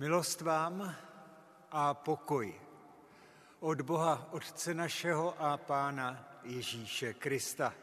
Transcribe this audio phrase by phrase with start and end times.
[0.00, 0.96] Milost vám
[1.70, 2.54] a pokoj
[3.60, 7.74] od Boha Otce našeho a Pána Ježíše Krista.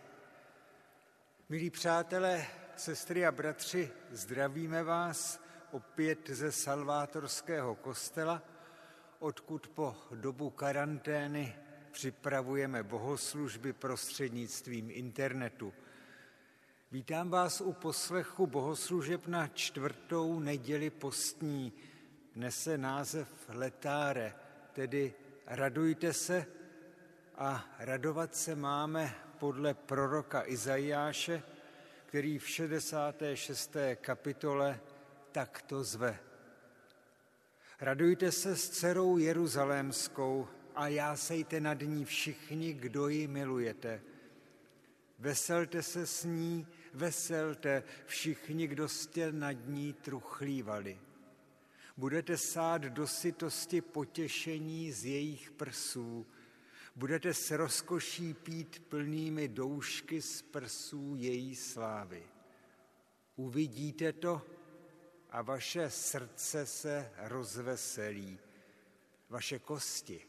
[1.50, 2.46] Milí přátelé,
[2.76, 5.42] sestry a bratři, zdravíme vás
[5.72, 8.42] opět ze Salvátorského kostela,
[9.20, 11.56] odkud po dobu karantény
[11.92, 15.74] připravujeme bohoslužby prostřednictvím internetu.
[16.92, 21.74] Vítám vás u poslechu bohoslužeb na čtvrtou neděli postní,
[22.38, 24.36] nese název Letáre,
[24.74, 25.14] tedy
[25.48, 26.46] radujte se
[27.36, 31.44] a radovat se máme podle proroka Izajáše,
[32.06, 33.76] který v 66.
[34.02, 34.80] kapitole
[35.32, 36.20] takto zve.
[37.82, 44.02] Radujte se s dcerou Jeruzalémskou a jásejte nad ní všichni, kdo ji milujete.
[45.20, 51.00] Veselte se s ní, veselte všichni, kdo jste nad ní truchlívali.
[51.98, 56.28] Budete sát do sytosti potěšení z jejich prsů.
[56.96, 62.24] Budete s rozkoší pít plnými doušky z prsů její slávy.
[63.36, 64.42] Uvidíte to
[65.30, 68.40] a vaše srdce se rozveselí.
[69.30, 70.28] Vaše kosti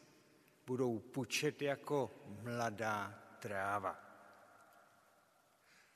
[0.66, 2.10] budou pučet jako
[2.42, 3.98] mladá tráva.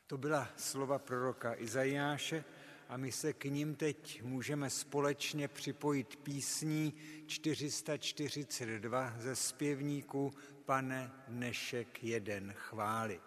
[0.07, 2.45] To byla slova proroka Izajáše,
[2.93, 6.95] a my se k ním teď můžeme společně připojit písní
[7.27, 10.33] 442 ze zpěvníku
[10.65, 13.21] Pane dnešek jeden chvály.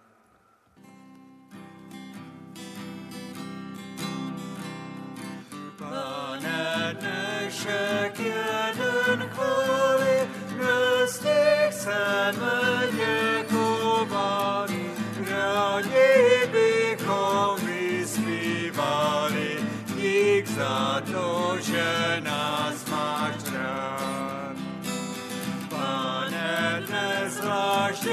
[5.77, 14.69] Pane dnešek jeden chvály, dnes těch chceme děkovat,
[15.29, 16.34] rádi
[20.55, 21.83] za to, že
[22.23, 24.55] nás máš rád.
[25.67, 28.03] Pane, dnes zvlášť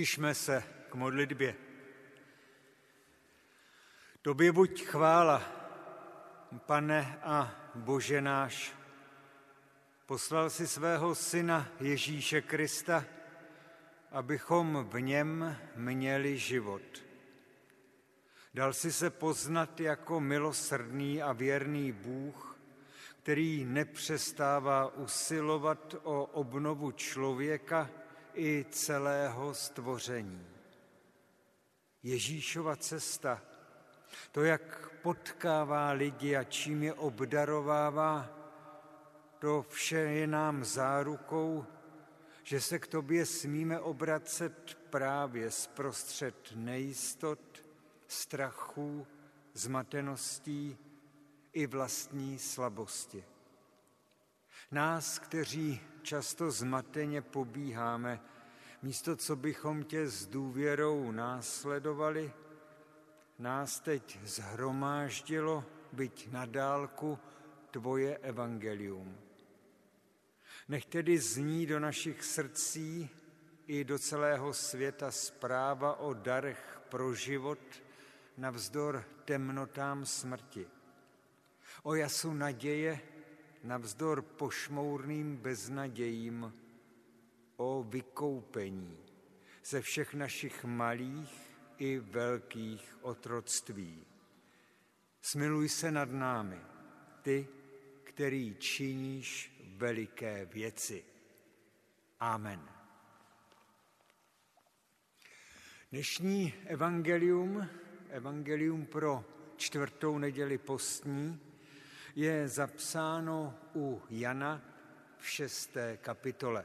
[0.00, 1.54] Stišme se k modlitbě.
[4.22, 5.42] Tobě buď chvála,
[6.66, 8.72] pane a Bože náš,
[10.06, 13.04] poslal si svého syna Ježíše Krista,
[14.10, 17.04] abychom v něm měli život.
[18.54, 22.58] Dal si se poznat jako milosrdný a věrný Bůh,
[23.22, 27.90] který nepřestává usilovat o obnovu člověka
[28.40, 30.46] i celého stvoření.
[32.02, 33.42] Ježíšova cesta,
[34.32, 38.28] to, jak potkává lidi a čím je obdarovává,
[39.38, 41.66] to vše je nám zárukou,
[42.42, 47.64] že se k tobě smíme obracet právě zprostřed nejistot,
[48.06, 49.06] strachů,
[49.54, 50.78] zmateností
[51.52, 53.24] i vlastní slabosti.
[54.72, 58.20] Nás, kteří často zmateně pobíháme,
[58.82, 62.32] místo co bychom tě s důvěrou následovali,
[63.38, 67.18] nás teď zhromáždilo, byť na dálku,
[67.70, 69.18] tvoje evangelium.
[70.68, 73.10] Nech tedy zní do našich srdcí
[73.66, 77.58] i do celého světa zpráva o darech pro život
[78.36, 80.66] navzdor temnotám smrti.
[81.82, 83.00] O jasu naděje
[83.62, 86.52] navzdor pošmourným beznadějím,
[87.56, 88.98] o vykoupení
[89.64, 94.06] ze všech našich malých i velkých otroctví.
[95.22, 96.60] Smiluj se nad námi,
[97.22, 97.48] ty,
[98.04, 101.04] který činíš veliké věci.
[102.20, 102.60] Amen.
[105.90, 107.68] Dnešní evangelium,
[108.08, 109.24] evangelium pro
[109.56, 111.40] čtvrtou neděli postní,
[112.14, 114.62] je zapsáno u Jana
[115.18, 116.64] v šesté kapitole.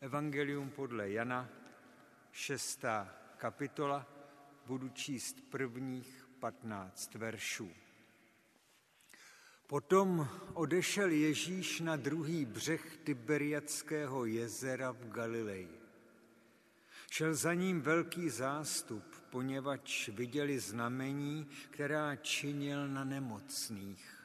[0.00, 1.48] Evangelium podle Jana,
[2.32, 4.06] šestá kapitola,
[4.66, 7.70] budu číst prvních patnáct veršů.
[9.66, 15.80] Potom odešel Ježíš na druhý břeh Tiberiackého jezera v Galileji.
[17.10, 24.16] Šel za ním velký zástup, poněvadž viděli znamení, která činil na nemocných.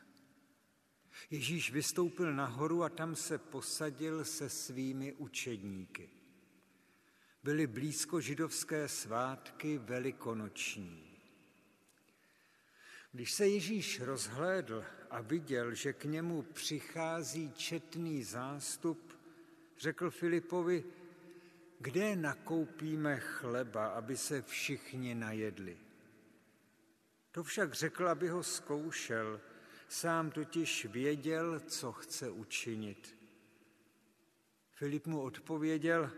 [1.30, 6.10] Ježíš vystoupil nahoru a tam se posadil se svými učedníky.
[7.44, 11.12] Byly blízko židovské svátky velikonoční.
[13.12, 19.20] Když se Ježíš rozhlédl a viděl, že k němu přichází četný zástup,
[19.78, 20.84] řekl Filipovi,
[21.82, 25.78] kde nakoupíme chleba, aby se všichni najedli.
[27.32, 29.42] To však řekl, aby ho zkoušel,
[29.88, 33.16] sám totiž věděl, co chce učinit.
[34.72, 36.12] Filip mu odpověděl,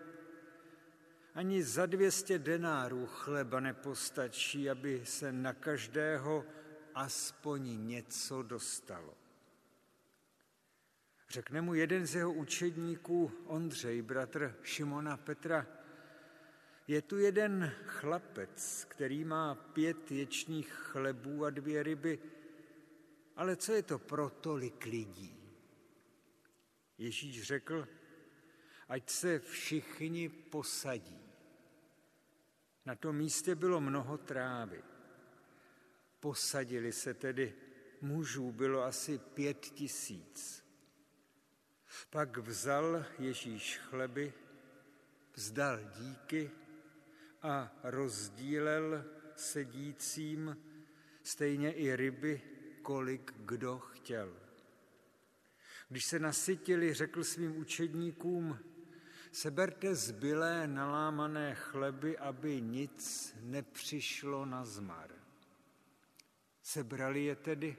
[1.33, 6.45] ani za dvěstě denárů chleba nepostačí, aby se na každého
[6.95, 9.22] aspoň něco dostalo.
[11.29, 15.67] Řekne mu jeden z jeho učedníků, Ondřej, bratr Šimona Petra,
[16.87, 22.19] je tu jeden chlapec, který má pět ječních chlebů a dvě ryby,
[23.35, 25.43] ale co je to pro tolik lidí?
[26.97, 27.87] Ježíš řekl,
[28.87, 31.19] ať se všichni posadí.
[32.85, 34.83] Na tom místě bylo mnoho trávy.
[36.19, 37.53] Posadili se tedy
[38.01, 40.62] mužů, bylo asi pět tisíc.
[42.09, 44.33] Pak vzal Ježíš chleby,
[45.35, 46.51] vzdal díky
[47.41, 49.05] a rozdílel
[49.35, 50.57] sedícím
[51.23, 52.41] stejně i ryby,
[52.81, 54.37] kolik kdo chtěl.
[55.89, 58.59] Když se nasytili, řekl svým učedníkům,
[59.31, 65.09] seberte zbylé nalámané chleby, aby nic nepřišlo na zmar.
[66.61, 67.77] Sebrali je tedy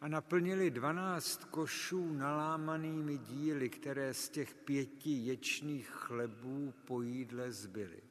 [0.00, 8.02] a naplnili dvanáct košů nalámanými díly, které z těch pěti ječných chlebů po jídle zbyly.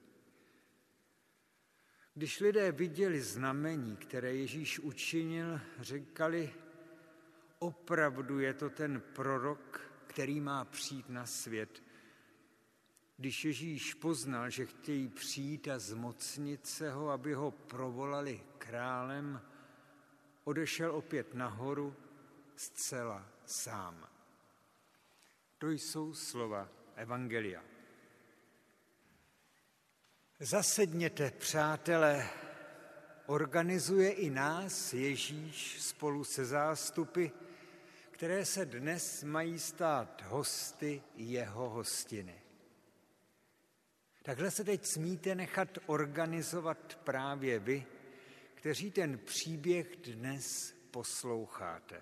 [2.13, 6.53] Když lidé viděli znamení, které Ježíš učinil, říkali,
[7.59, 11.83] opravdu je to ten prorok, který má přijít na svět.
[13.17, 19.41] Když Ježíš poznal, že chtějí přijít a zmocnit se ho, aby ho provolali králem,
[20.47, 21.95] odešel opět nahoru
[22.55, 24.07] zcela sám.
[25.57, 27.63] To jsou slova Evangelia.
[30.39, 32.29] Zasedněte, přátelé,
[33.25, 37.27] organizuje i nás Ježíš spolu se zástupy,
[38.11, 42.41] které se dnes mají stát hosty jeho hostiny.
[44.23, 47.85] Takhle se teď smíte nechat organizovat právě vy,
[48.57, 52.01] kteří ten příběh dnes posloucháte.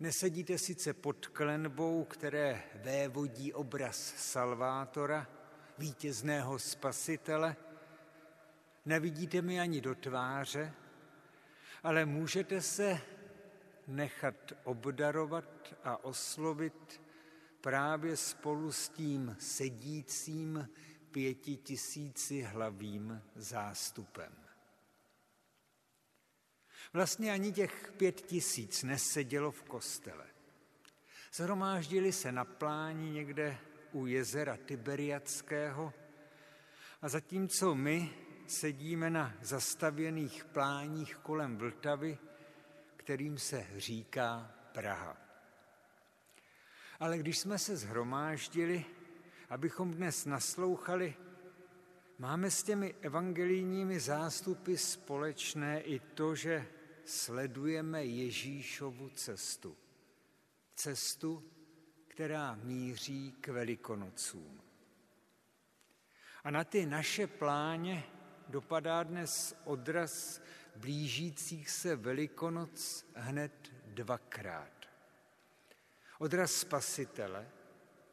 [0.00, 5.26] Nesedíte sice pod klenbou, které vévodí obraz Salvátora,
[5.78, 7.56] vítězného spasitele,
[8.86, 10.74] nevidíte mi ani do tváře,
[11.82, 13.00] ale můžete se
[13.86, 17.02] nechat obdarovat a oslovit
[17.60, 20.68] právě spolu s tím sedícím
[21.10, 24.39] pětitisíci hlavým zástupem.
[26.92, 30.26] Vlastně ani těch pět tisíc nesedělo v kostele.
[31.32, 33.58] Zhromáždili se na pláni někde
[33.92, 35.92] u jezera Tiberiackého
[37.02, 38.10] a zatímco my
[38.46, 42.18] sedíme na zastavěných pláních kolem Vltavy,
[42.96, 45.16] kterým se říká Praha.
[47.00, 48.84] Ale když jsme se zhromáždili,
[49.50, 51.14] abychom dnes naslouchali,
[52.18, 56.66] máme s těmi evangelijními zástupy společné i to, že
[57.10, 59.76] sledujeme Ježíšovu cestu.
[60.74, 61.44] Cestu,
[62.08, 64.60] která míří k Velikonocům.
[66.44, 68.04] A na ty naše pláně
[68.48, 70.42] dopadá dnes odraz
[70.76, 74.86] blížících se Velikonoc hned dvakrát.
[76.18, 77.48] Odraz Spasitele,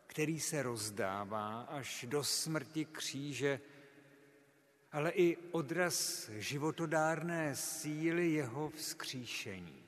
[0.08, 3.60] který se rozdává až do smrti kříže,
[4.92, 9.84] ale i odraz životodárné síly jeho vzkříšení.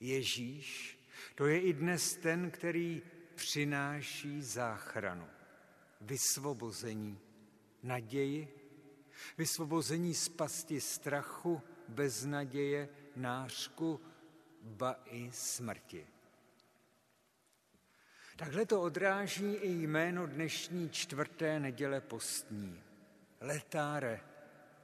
[0.00, 0.98] Ježíš,
[1.34, 3.02] to je i dnes ten, který
[3.34, 5.28] přináší záchranu,
[6.00, 7.18] vysvobození,
[7.82, 8.48] naději,
[9.38, 14.00] vysvobození z pasti strachu, beznaděje, nářku,
[14.62, 16.06] ba i smrti.
[18.36, 22.82] Takhle to odráží i jméno dnešní čtvrté neděle postní.
[23.40, 24.20] Letáre,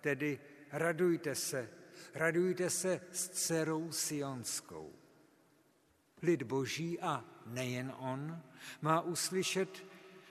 [0.01, 0.41] tedy
[0.73, 1.71] radujte se,
[2.15, 4.93] radujte se s dcerou Sionskou.
[6.23, 8.43] Lid boží a nejen on
[8.81, 9.85] má uslyšet,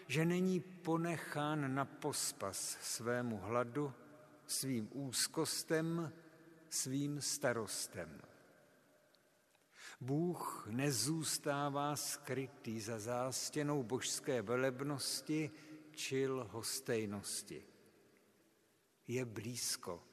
[0.08, 3.94] že není ponechán na pospas svému hladu,
[4.48, 6.13] svým úzkostem,
[6.70, 8.22] svým starostem.
[10.01, 15.51] Bůh nezůstává skrytý za zástěnou božské velebnosti
[15.96, 17.75] či lhostejnosti.
[19.08, 20.04] Je blízko.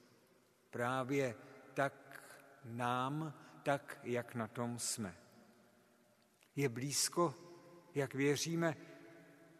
[0.70, 1.34] Právě
[1.74, 2.22] tak
[2.64, 5.16] nám, tak jak na tom jsme.
[6.56, 7.34] Je blízko,
[7.94, 8.76] jak věříme,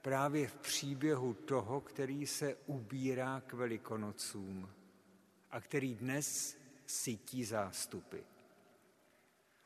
[0.03, 4.71] právě v příběhu toho, který se ubírá k velikonocům
[5.51, 8.19] a který dnes sytí zástupy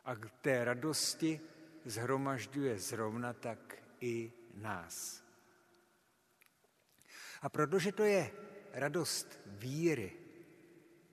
[0.05, 1.41] a k té radosti
[1.85, 5.25] zhromažďuje zrovna tak i nás.
[7.43, 8.31] A protože to je
[8.76, 10.12] radost víry,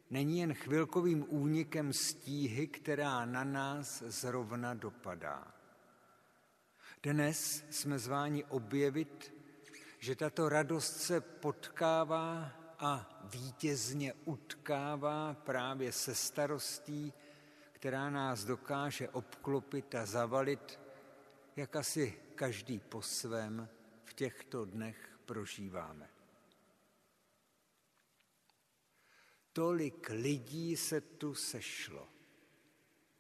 [0.10, 5.54] není jen chvilkovým únikem stíhy, která na nás zrovna dopadá.
[7.04, 9.34] Dnes jsme zváni objevit,
[10.00, 17.14] že tato radost se potkává a vítězně utkává právě se starostí,
[17.72, 20.80] která nás dokáže obklopit a zavalit,
[21.56, 23.70] jak asi každý po svém
[24.04, 26.13] v těchto dnech prožíváme.
[29.54, 32.08] Tolik lidí se tu sešlo.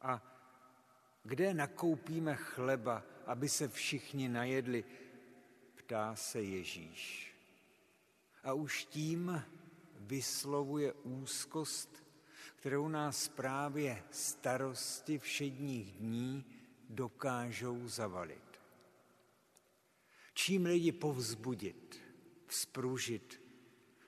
[0.02, 0.22] A
[1.24, 4.84] kde nakoupíme chleba, aby se všichni najedli,
[5.76, 7.34] ptá se Ježíš.
[8.44, 9.44] A už tím
[10.00, 12.04] vyslovuje úzkost
[12.64, 16.46] kterou nás právě starosti všedních dní
[16.90, 18.60] dokážou zavalit.
[20.34, 22.02] Čím lidi povzbudit,
[22.48, 23.42] vzpružit,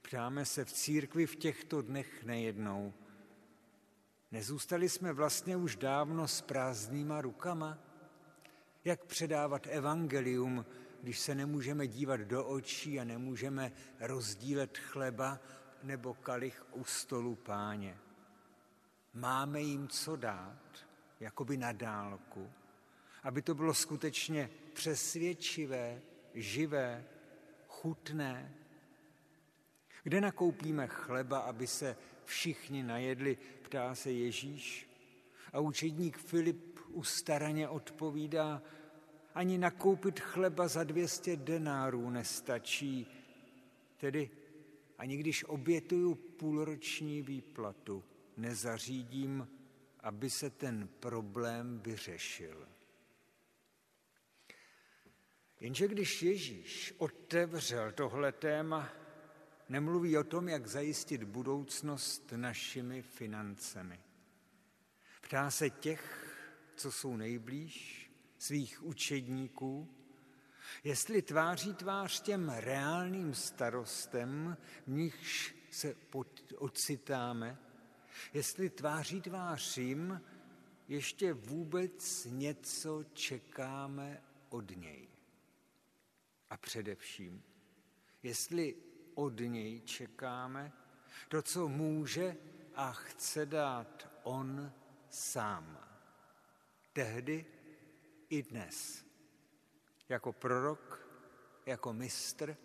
[0.08, 2.94] ptáme se v církvi v těchto dnech nejednou.
[4.32, 7.78] Nezůstali jsme vlastně už dávno s prázdnýma rukama?
[8.86, 10.66] Jak předávat evangelium,
[11.02, 15.40] když se nemůžeme dívat do očí a nemůžeme rozdílet chleba
[15.84, 17.98] nebo kalich u stolu páně?
[19.16, 20.88] máme jim co dát,
[21.20, 22.52] jakoby na dálku,
[23.24, 26.02] aby to bylo skutečně přesvědčivé,
[26.34, 27.06] živé,
[27.68, 28.54] chutné.
[30.06, 34.90] Kde nakoupíme chleba, aby se všichni najedli, ptá se Ježíš.
[35.54, 38.62] A učedník Filip ustaraně odpovídá,
[39.34, 43.08] ani nakoupit chleba za 200 denárů nestačí,
[43.98, 44.30] tedy
[44.98, 48.04] ani když obětuju půlroční výplatu
[48.38, 49.48] nezařídím,
[50.00, 52.68] aby se ten problém vyřešil.
[55.60, 59.05] Jenže když Ježíš otevřel tohle téma,
[59.70, 64.00] nemluví o tom, jak zajistit budoucnost našimi financemi.
[65.22, 66.32] Ptá se těch,
[66.76, 68.06] co jsou nejblíž,
[68.38, 69.90] svých učedníků,
[70.84, 74.58] jestli tváří tvář těm reálným starostem,
[74.88, 75.96] v nichž se
[76.58, 77.58] ocitáme,
[78.34, 80.22] jestli tváří tvář jim
[80.88, 85.08] ještě vůbec něco čekáme od něj.
[86.50, 87.44] A především,
[88.24, 88.76] jestli
[89.16, 90.72] od něj čekáme
[91.28, 92.36] to, co může
[92.76, 94.74] a chce dát on
[95.10, 95.80] sám.
[96.94, 97.46] Tehdy
[98.30, 99.06] i dnes.
[100.10, 101.08] Jako prorok,
[101.66, 102.58] jako mistr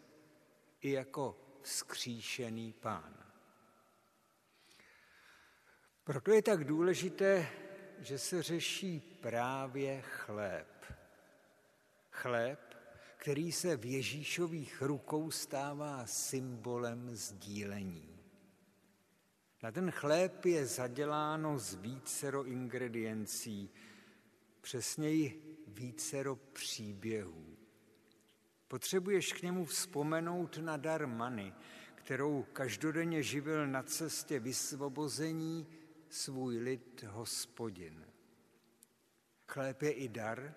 [0.80, 3.16] i jako vzkříšený pán.
[6.04, 7.48] Proto je tak důležité,
[7.98, 10.84] že se řeší právě chléb.
[12.10, 12.69] Chléb,
[13.20, 18.08] který se v Ježíšových rukou stává symbolem sdílení.
[19.62, 23.70] Na ten chléb je zaděláno z vícero ingrediencí,
[24.60, 27.56] přesněji vícero příběhů.
[28.68, 31.54] Potřebuješ k němu vzpomenout na dar many,
[31.94, 35.66] kterou každodenně živil na cestě vysvobození
[36.08, 38.06] svůj lid hospodin.
[39.48, 40.54] Chléb je i dar,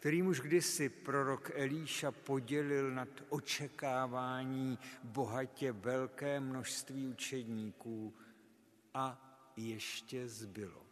[0.00, 8.14] kterým už kdysi prorok Elíša podělil nad očekávání bohatě velké množství učedníků
[8.94, 10.86] a ještě zbylo.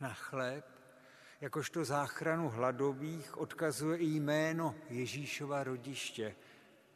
[0.00, 0.66] Na chléb,
[1.40, 6.36] jakožto záchranu hladových, odkazuje i jméno Ježíšova rodiště,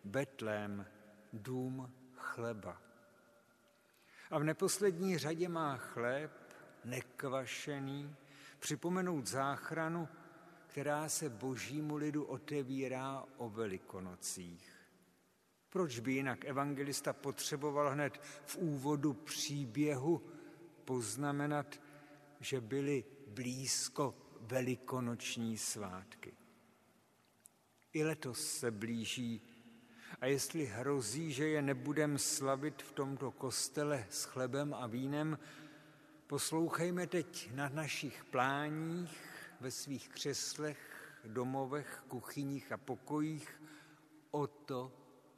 [0.04, 0.86] Betlém,
[1.32, 2.82] dům chleba.
[4.30, 6.32] A v neposlední řadě má chléb,
[6.84, 8.16] nekvašený,
[8.58, 10.08] připomenout záchranu,
[10.76, 14.70] která se božímu lidu otevírá o velikonocích.
[15.68, 20.22] Proč by jinak evangelista potřeboval hned v úvodu příběhu
[20.84, 21.80] poznamenat,
[22.40, 26.32] že byly blízko velikonoční svátky?
[27.92, 29.42] I letos se blíží
[30.20, 35.38] a jestli hrozí, že je nebudem slavit v tomto kostele s chlebem a vínem,
[36.26, 43.62] poslouchejme teď na našich pláních, ve svých křeslech, domovech, kuchyních a pokojích
[44.30, 44.92] o to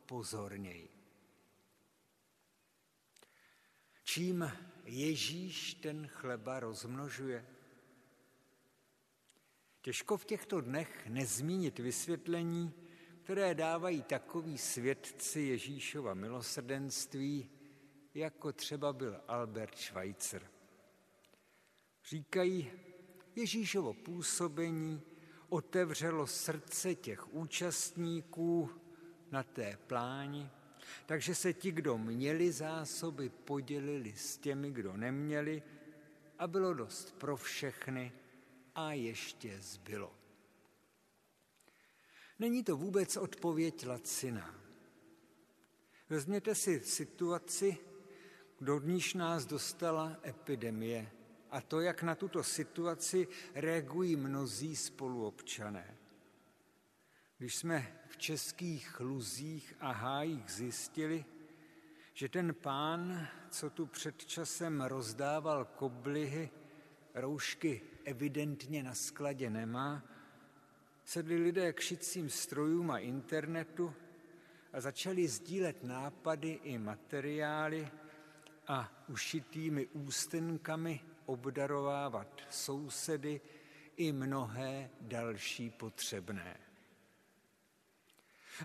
[0.07, 0.89] pozorněji.
[4.05, 4.53] Čím
[4.85, 7.47] Ježíš ten chleba rozmnožuje?
[9.81, 12.75] Těžko v těchto dnech nezmínit vysvětlení,
[13.23, 17.51] které dávají takový svědci Ježíšova milosrdenství,
[18.15, 20.51] jako třeba byl Albert Schweitzer.
[22.05, 22.71] Říkají,
[23.39, 25.03] Ježíšovo působení
[25.49, 28.71] otevřelo srdce těch účastníků
[29.31, 30.51] na té pláni,
[31.07, 35.63] takže se ti, kdo měli zásoby, podělili s těmi, kdo neměli
[36.39, 38.13] a bylo dost pro všechny
[38.75, 40.15] a ještě zbylo.
[42.39, 44.55] Není to vůbec odpověď laciná.
[46.09, 47.79] Vezměte si situaci,
[48.61, 51.18] do níž nás dostala epidemie
[51.51, 55.97] a to, jak na tuto situaci reagují mnozí spoluobčané.
[57.39, 61.25] Když jsme v českých luzích a hájích zjistili,
[62.15, 66.51] že ten pán, co tu před časem rozdával koblihy,
[67.15, 70.03] roušky evidentně na skladě nemá,
[71.05, 73.95] sedli lidé k šicím strojům a internetu
[74.73, 77.89] a začali sdílet nápady i materiály
[78.67, 83.41] a ušitými ústenkami obdarovávat sousedy
[83.97, 86.57] i mnohé další potřebné.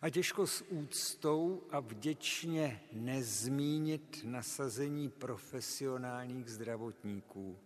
[0.02, 7.60] A těžko s úctou a vděčně nezmínit nasazení profesionálních zdravotníků,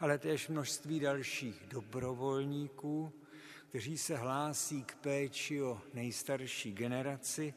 [0.00, 3.12] ale též množství dalších dobrovolníků,
[3.68, 7.54] kteří se hlásí k péči o nejstarší generaci,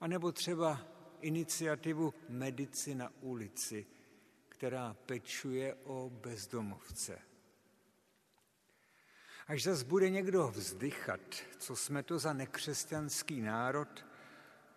[0.00, 0.80] anebo třeba
[1.20, 3.86] iniciativu Medici na ulici,
[4.64, 7.18] která pečuje o bezdomovce.
[9.46, 11.20] Až zas bude někdo vzdychat,
[11.58, 14.06] co jsme to za nekřesťanský národ,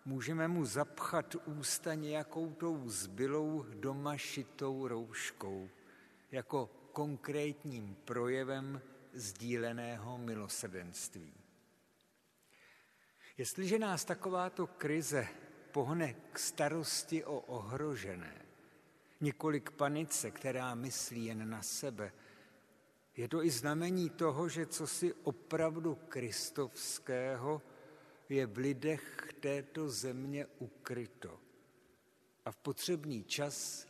[0.05, 5.69] můžeme mu zapchat ústa nějakou tou zbylou doma šitou rouškou,
[6.31, 8.81] jako konkrétním projevem
[9.13, 11.33] sdíleného milosrdenství.
[13.37, 15.27] Jestliže nás takováto krize
[15.71, 18.46] pohne k starosti o ohrožené,
[19.21, 22.13] několik panice, která myslí jen na sebe,
[23.17, 27.61] je to i znamení toho, že co si opravdu kristovského
[28.29, 31.39] je v lidech této země ukryto
[32.45, 33.87] a v potřebný čas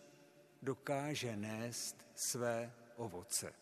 [0.62, 3.54] dokáže nést své ovoce.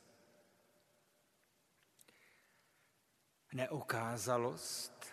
[3.53, 5.05] Neokázalost,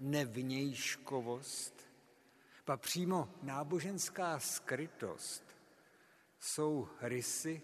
[0.00, 1.74] nevnějškovost,
[2.64, 5.43] pa přímo náboženská skrytost
[6.44, 7.62] jsou rysy,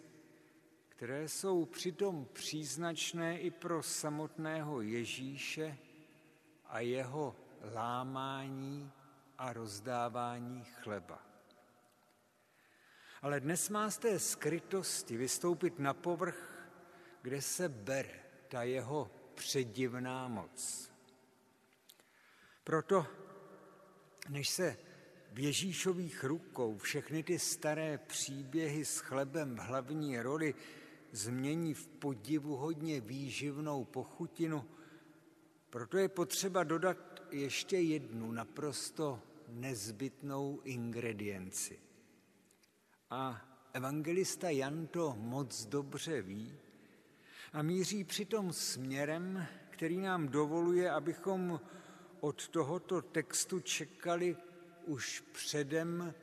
[0.88, 5.78] které jsou přitom příznačné i pro samotného Ježíše
[6.66, 7.36] a jeho
[7.74, 8.92] lámání
[9.38, 11.22] a rozdávání chleba.
[13.22, 16.70] Ale dnes má z té skrytosti vystoupit na povrch,
[17.22, 20.90] kde se bere ta jeho předivná moc.
[22.64, 23.06] Proto,
[24.28, 24.89] než se
[25.32, 30.54] v Ježíšových rukou všechny ty staré příběhy s chlebem v hlavní roli
[31.12, 34.64] změní v podivuhodně výživnou pochutinu,
[35.70, 41.78] proto je potřeba dodat ještě jednu naprosto nezbytnou ingredienci.
[43.10, 46.58] A evangelista Jan to moc dobře ví
[47.52, 51.60] a míří přitom směrem, který nám dovoluje, abychom
[52.20, 54.36] od tohoto textu čekali
[54.90, 56.14] už předem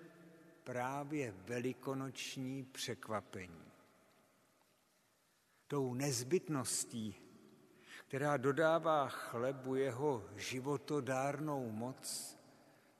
[0.64, 3.72] právě velikonoční překvapení.
[5.68, 7.16] Tou nezbytností,
[8.08, 12.38] která dodává chlebu jeho životodárnou moc,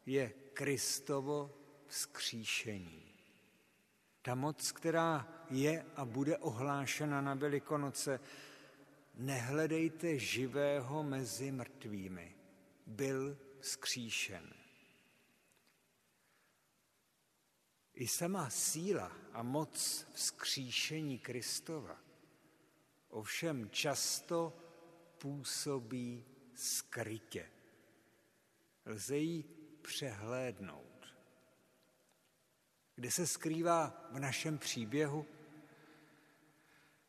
[0.06, 1.54] je Kristovo
[1.88, 3.14] vzkříšení.
[4.22, 8.20] Ta moc, která je a bude ohlášena na Velikonoce,
[9.16, 12.36] nehledejte živého mezi mrtvými,
[12.86, 14.67] byl vzkříšen.
[18.00, 22.08] I sama síla a moc vzkříšení Kristova
[23.10, 24.54] ovšem často
[25.18, 27.50] působí skrytě.
[28.86, 29.44] Lze ji
[29.82, 31.16] přehlédnout.
[32.96, 35.26] Kde se skrývá v našem příběhu?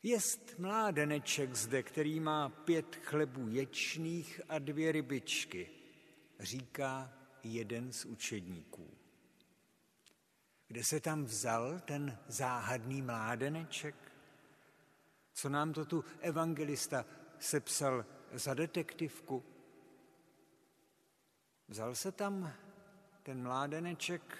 [0.02, 5.70] Jest mládeneček zde, který má pět chlebů ječných a dvě rybičky,
[6.40, 8.97] říká jeden z učedníků.
[10.68, 13.94] Kde se tam vzal ten záhadný mládeneček?
[15.32, 17.04] Co nám to tu evangelista
[17.38, 19.44] sepsal za detektivku?
[21.68, 22.52] Vzal se tam
[23.22, 24.38] ten mládeneček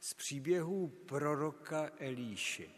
[0.00, 2.70] z příběhů proroka Elíši.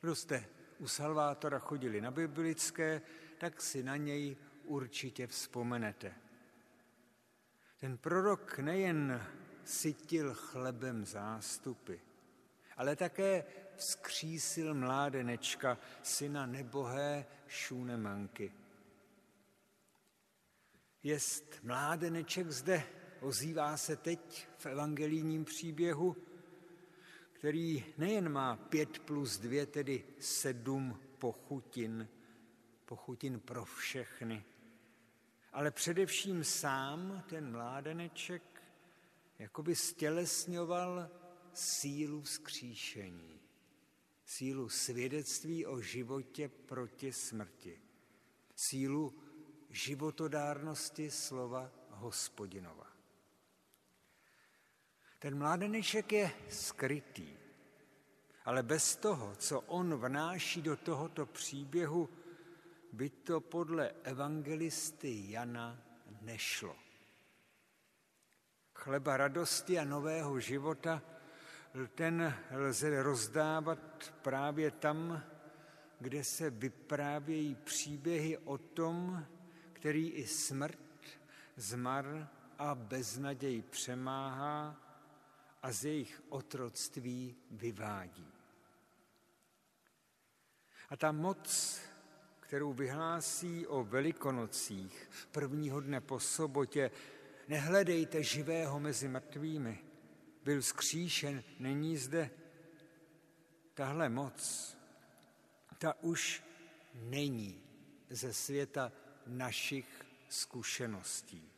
[0.00, 0.48] Kdo jste
[0.78, 3.02] u Salvátora chodili na biblické,
[3.38, 6.14] tak si na něj určitě vzpomenete.
[7.76, 9.26] Ten prorok nejen
[9.66, 11.94] sytil chlebem zástupy,
[12.76, 13.44] ale také
[13.76, 18.52] vzkřísil mládenečka, syna nebohé Šúnemanky.
[21.02, 22.82] Jest mládeneček zde,
[23.20, 26.16] ozývá se teď v evangelijním příběhu,
[27.32, 32.08] který nejen má pět plus dvě, tedy sedm pochutin,
[32.84, 34.44] pochutin pro všechny,
[35.52, 38.55] ale především sám ten mládeneček
[39.38, 41.10] jakoby stělesňoval
[41.52, 43.40] sílu vzkříšení,
[44.24, 47.80] sílu svědectví o životě proti smrti,
[48.56, 49.14] sílu
[49.70, 52.86] životodárnosti slova hospodinova.
[55.18, 57.36] Ten mládeneček je skrytý,
[58.44, 62.08] ale bez toho, co on vnáší do tohoto příběhu,
[62.92, 65.82] by to podle evangelisty Jana
[66.20, 66.85] nešlo.
[68.86, 71.02] Chleba radosti a nového života,
[71.94, 75.22] ten lze rozdávat právě tam,
[76.00, 79.26] kde se vyprávějí příběhy o tom,
[79.72, 80.78] který i smrt,
[81.56, 84.76] zmar a beznaděj přemáhá
[85.62, 88.32] a z jejich otroctví vyvádí.
[90.90, 91.80] A ta moc,
[92.40, 96.90] kterou vyhlásí o velikonocích prvního dne po sobotě,
[97.48, 99.84] nehledejte živého mezi mrtvými,
[100.44, 102.30] byl skříšen, není zde.
[103.74, 104.76] Tahle moc,
[105.78, 106.44] ta už
[106.94, 107.62] není
[108.10, 108.92] ze světa
[109.26, 111.52] našich zkušeností.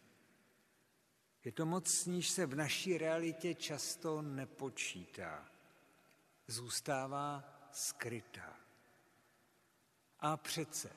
[1.44, 5.48] Je to moc, níž se v naší realitě často nepočítá.
[6.46, 8.56] Zůstává skrytá.
[10.20, 10.90] A přece,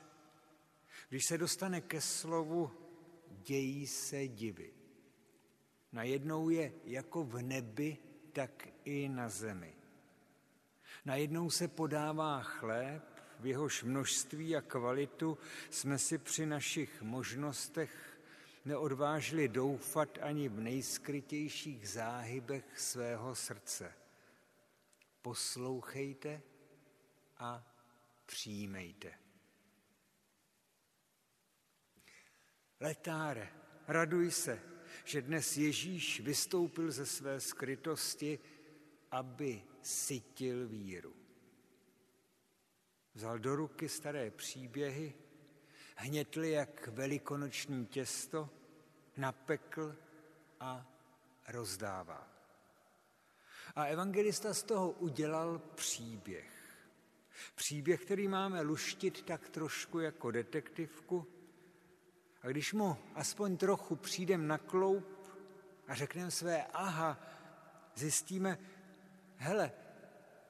[1.08, 2.70] když se dostane ke slovu,
[3.28, 4.81] dějí se divy.
[5.92, 7.98] Najednou je jako v nebi,
[8.32, 9.74] tak i na zemi.
[11.04, 13.02] Najednou se podává chléb,
[13.40, 15.38] v jehož množství a kvalitu
[15.70, 18.20] jsme si při našich možnostech
[18.64, 23.92] neodvážili doufat ani v nejskrytějších záhybech svého srdce.
[25.22, 26.42] Poslouchejte
[27.38, 27.76] a
[28.26, 29.12] přijímejte.
[32.80, 33.52] Letáre,
[33.88, 34.71] raduj se,
[35.04, 38.38] že dnes Ježíš vystoupil ze své skrytosti,
[39.10, 41.14] aby sytil víru.
[43.14, 45.14] Vzal do ruky staré příběhy,
[45.96, 48.50] hnětli jak velikonoční těsto,
[49.16, 49.96] napekl
[50.60, 50.86] a
[51.48, 52.28] rozdává.
[53.74, 56.62] A evangelista z toho udělal příběh.
[57.54, 61.26] Příběh, který máme luštit tak trošku jako detektivku.
[62.42, 65.30] A když mu aspoň trochu přijdem na kloup
[65.88, 67.20] a řekneme své aha,
[67.94, 68.58] zjistíme,
[69.36, 69.72] hele,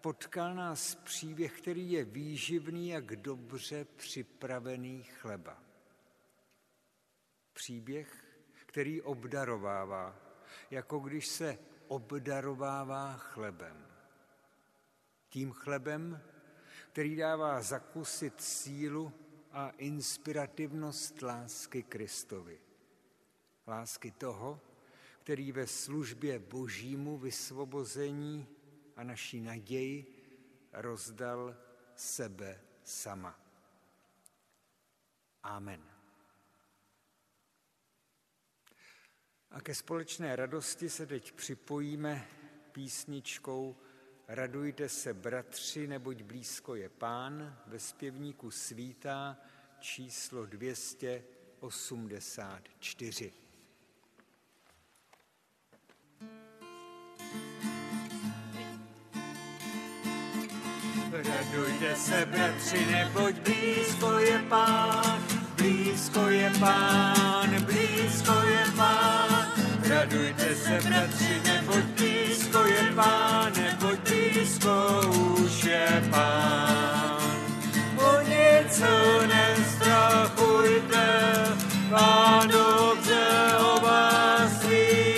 [0.00, 5.62] potkal nás příběh, který je výživný jak dobře připravený chleba.
[7.52, 8.24] Příběh,
[8.66, 10.16] který obdarovává,
[10.70, 13.86] jako když se obdarovává chlebem.
[15.28, 16.22] Tím chlebem,
[16.92, 19.12] který dává zakusit sílu
[19.52, 22.60] a inspirativnost lásky Kristovi.
[23.66, 24.60] Lásky toho,
[25.20, 28.48] který ve službě božímu vysvobození
[28.96, 30.18] a naší naději
[30.72, 31.56] rozdal
[31.94, 33.40] sebe sama.
[35.42, 35.82] Amen.
[39.50, 42.28] A ke společné radosti se teď připojíme
[42.72, 43.76] písničkou
[44.34, 49.36] Radujte se, bratři, neboť blízko je pán, ve zpěvníku svítá
[49.80, 53.32] číslo 284.
[61.12, 65.22] Radujte se, bratři, neboť blízko je pán,
[65.56, 69.41] blízko je pán, blízko je pán.
[69.92, 75.00] Radujte se, bratři, neboť blízko je pán, neboť blízko
[75.44, 77.36] už je pán.
[77.96, 81.08] O něco nestrachujte,
[81.90, 83.26] pán dobře
[83.58, 85.12] o vás ví.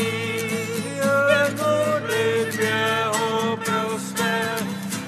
[1.30, 4.42] Jen modlitbě ho proste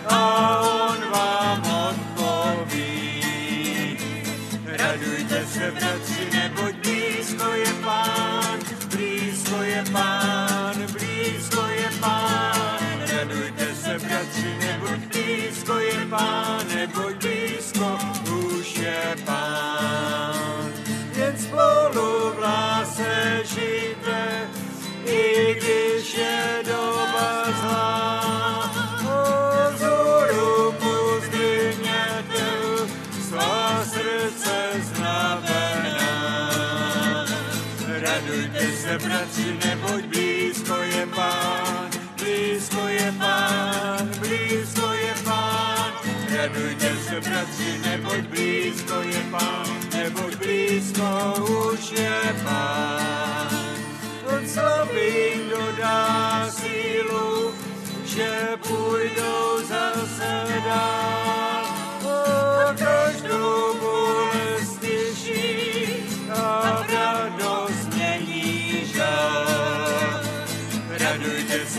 [0.09, 3.23] a on vám odpoví.
[4.67, 6.16] Radujte se, bratři,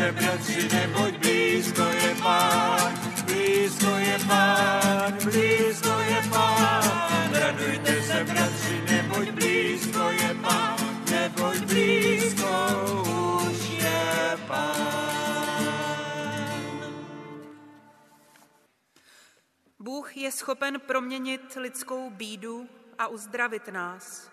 [0.08, 2.94] Se, bratři, neboť blízko je pán,
[3.26, 7.34] blízko je pán, blízko je pán.
[7.34, 10.78] Radujte se, bratři, neboť blízko je pán,
[11.12, 12.50] neboť blízko
[13.52, 14.88] už je pán.
[19.80, 24.32] Bůh je schopen proměnit lidskou bídu a uzdravit nás.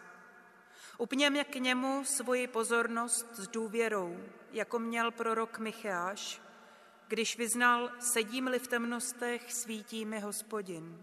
[0.99, 4.17] Upněme k němu svoji pozornost s důvěrou,
[4.55, 6.43] jako měl prorok Micheáš,
[7.09, 11.03] když vyznal, sedím-li v temnostech, svítí mi hospodin.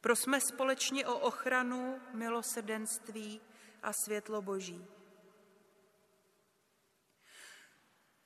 [0.00, 3.40] Prosme společně o ochranu, milosrdenství
[3.82, 4.86] a světlo Boží.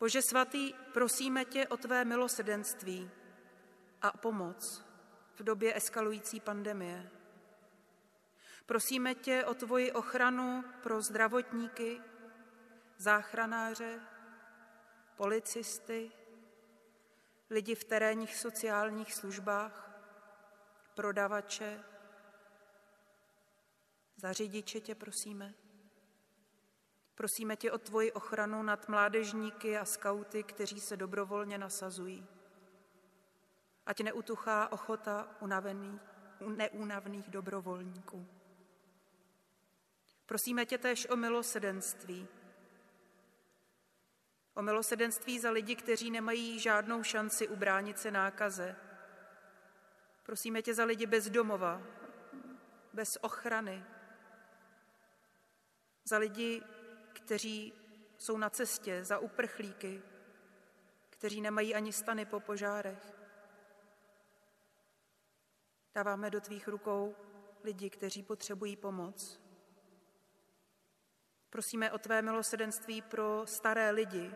[0.01, 3.11] Bože svatý, prosíme tě o tvé milosrdenství
[4.03, 4.85] a pomoc
[5.35, 7.11] v době eskalující pandemie.
[8.67, 12.01] Prosíme tě o tvoji ochranu pro zdravotníky,
[12.97, 14.01] záchranáře,
[15.17, 16.13] policisty,
[17.51, 20.01] lidi v terénních sociálních službách,
[20.95, 21.85] prodavače,
[24.17, 25.55] za řidiče tě prosíme.
[27.15, 32.27] Prosíme tě o tvoji ochranu nad mládežníky a skauty, kteří se dobrovolně nasazují.
[33.87, 36.01] Ať neutuchá ochota unavených,
[36.41, 38.27] neúnavných dobrovolníků.
[40.27, 42.29] Prosíme tě též o milosedenství.
[44.55, 48.77] O milosedenství za lidi, kteří nemají žádnou šanci ubránit se nákaze.
[50.23, 51.83] Prosíme tě za lidi bez domova,
[52.93, 53.85] bez ochrany.
[56.05, 56.63] Za lidi,
[57.13, 57.73] kteří
[58.19, 60.03] jsou na cestě, za uprchlíky,
[61.11, 63.13] kteří nemají ani stany po požárech.
[65.95, 67.17] Dáváme do tvých rukou
[67.65, 69.44] lidi, kteří potřebují pomoc.
[71.55, 74.35] Prosíme o tvé milosedenství pro staré lidi,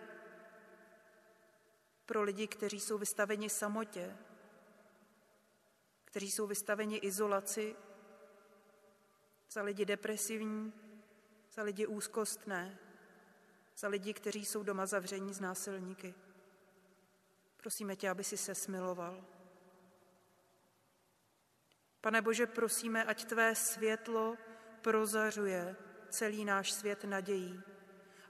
[2.06, 4.16] pro lidi, kteří jsou vystaveni samotě,
[6.04, 7.76] kteří jsou vystaveni izolaci,
[9.50, 10.72] za lidi depresivní,
[11.52, 12.78] za lidi úzkostné,
[13.76, 16.14] za lidi, kteří jsou doma zavření z násilníky.
[17.56, 19.24] Prosíme tě, aby si se smiloval.
[22.00, 24.36] Pane Bože, prosíme, ať tvé světlo
[24.82, 27.60] prozařuje celý náš svět nadějí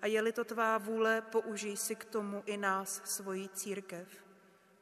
[0.02, 4.24] A je-li to tvá vůle, použij si k tomu i nás, svoji církev.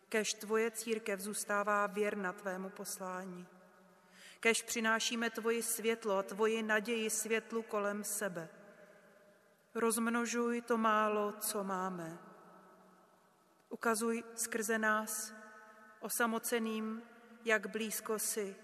[0.09, 3.47] Kež tvoje církev zůstává věrna tvému poslání.
[4.41, 8.49] Kež přinášíme tvoji světlo a tvoji naději světlu kolem sebe.
[9.75, 12.19] Rozmnožuj to málo, co máme.
[13.69, 15.35] Ukazuj skrze nás
[16.01, 17.03] osamoceným,
[17.45, 18.57] jak blízko si.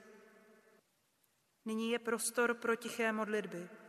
[1.64, 3.81] Nyní je prostor pro tiché modlitby.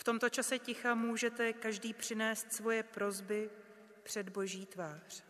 [0.00, 3.50] V tomto čase ticha můžete každý přinést svoje prozby
[4.02, 5.24] před Boží tvář.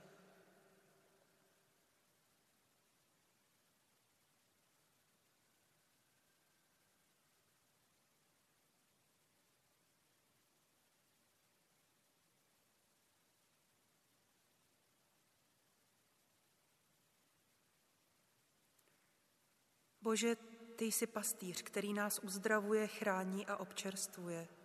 [20.03, 20.37] Bože,
[20.77, 24.60] ty jsi pastýř, který nás uzdravuje, chrání a občerstvuje.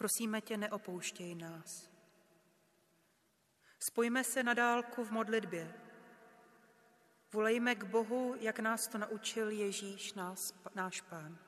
[0.00, 1.90] Prosíme tě, neopouštěj nás.
[3.78, 5.74] Spojme se na dálku v modlitbě.
[7.32, 11.38] Volejme k Bohu, jak nás to naučil Ježíš, nás, náš Pán.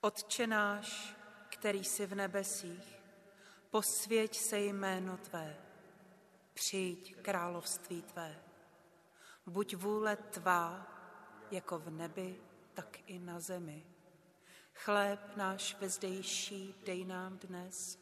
[0.00, 1.16] Otče náš,
[1.48, 3.02] který jsi v nebesích,
[3.70, 5.56] posvěť se jméno Tvé,
[6.54, 8.42] přijď království Tvé,
[9.46, 10.86] buď vůle Tvá,
[11.50, 12.40] jako v nebi,
[12.74, 13.86] tak i na zemi.
[14.80, 18.00] Chléb náš vezdejší dej nám dnes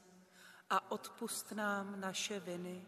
[0.70, 2.86] a odpust nám naše viny,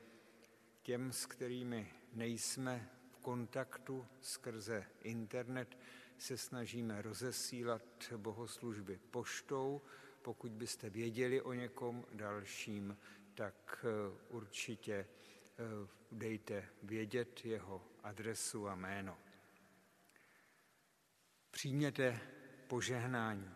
[0.81, 5.77] Těm, s kterými nejsme v kontaktu skrze internet,
[6.17, 9.81] se snažíme rozesílat bohoslužby poštou.
[10.21, 12.97] Pokud byste věděli o někom dalším,
[13.35, 19.17] tak eh, určitě eh, dejte vědět jeho adresu a jméno.
[21.51, 22.19] Přijměte
[22.67, 23.51] požehnání.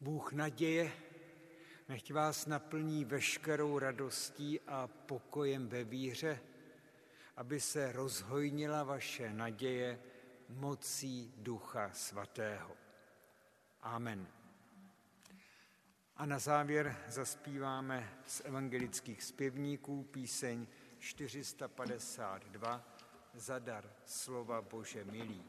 [0.00, 0.92] Bůh naděje,
[1.88, 6.40] nechť vás naplní veškerou radostí a pokojem ve víře,
[7.36, 10.00] aby se rozhojnila vaše naděje
[10.48, 12.76] mocí Ducha Svatého.
[13.80, 14.45] Amen.
[16.18, 20.66] A na závěr zaspíváme z evangelických zpěvníků píseň
[20.98, 22.84] 452
[23.34, 25.44] Zadar slova Bože milý.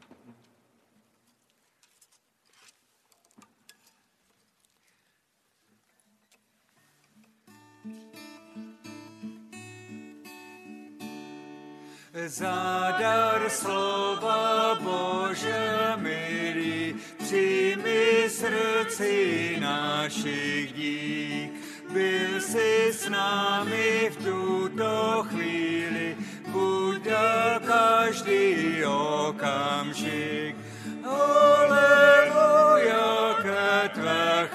[12.26, 16.87] Zadar slova Bože milý,
[17.28, 21.52] přijmi srdci našich dík.
[21.92, 27.08] Byl jsi s námi v tuto chvíli, buď
[27.66, 30.56] každý okamžik.
[31.04, 32.54] Aleluja
[33.42, 34.47] ke tvé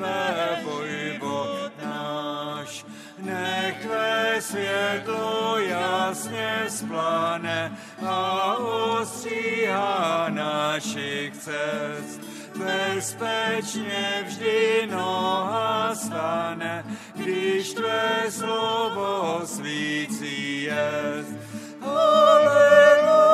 [0.00, 2.84] Tvé vojvo náš.
[3.18, 7.76] Nech Tvé světlo jasně spláne
[8.06, 12.20] a ostříhá našich cest.
[12.56, 16.84] Bezpečně vždy noha stane,
[17.14, 21.36] když Tvé slovo svící jest.
[21.84, 23.28] Aleluja,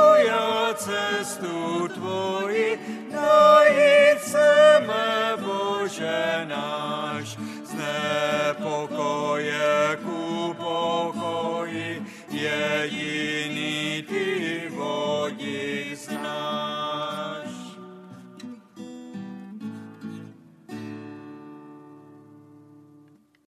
[0.74, 2.78] cestu Tvoji
[3.14, 5.36] najít chceme,
[5.96, 10.15] Bože náš, z nepokoje ku